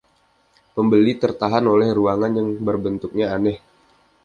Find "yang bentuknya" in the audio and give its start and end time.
2.37-3.25